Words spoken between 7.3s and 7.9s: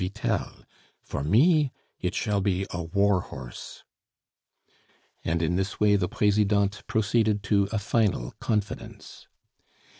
to a